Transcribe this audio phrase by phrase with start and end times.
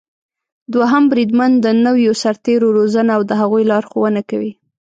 [0.73, 4.51] دوهم بریدمن د نويو سرتېرو روزنه او د هغوی لارښونه کوي.